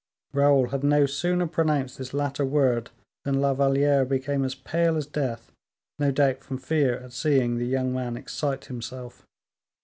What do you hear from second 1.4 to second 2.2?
pronounced this